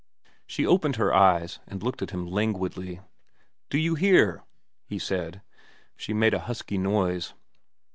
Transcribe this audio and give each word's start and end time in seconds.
She 0.47 0.65
opened 0.65 0.95
her 0.95 1.13
eyes 1.13 1.59
and 1.67 1.83
looked 1.83 2.01
at 2.01 2.09
him 2.09 2.25
languidly.' 2.25 3.01
Do 3.69 3.77
you 3.77 3.93
hear?' 3.93 4.43
he 4.89 4.97
said. 4.97 5.43
She 5.95 6.11
made 6.11 6.33
a 6.33 6.39
husky 6.39 6.79
noise. 6.79 7.35